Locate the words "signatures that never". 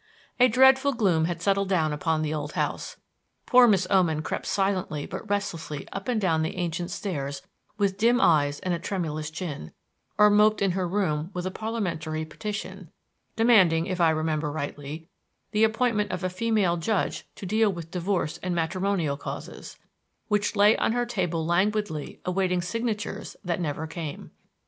22.63-23.85